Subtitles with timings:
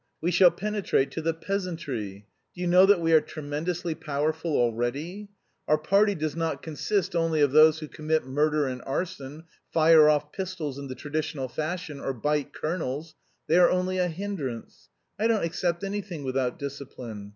[0.19, 2.25] We shall penetrate to the peasantry.
[2.55, 5.29] Do you know that we are tremendously powerful already?
[5.67, 10.31] Our party does not consist only of those who commit murder and arson, fire off
[10.31, 13.13] pistols in the traditional fashion, or bite colonels.
[13.45, 14.89] They are only a hindrance.
[15.19, 17.29] I don't accept anything without discipline.